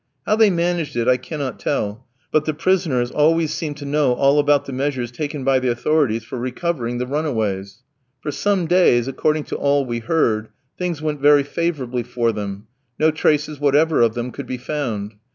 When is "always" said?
3.11-3.53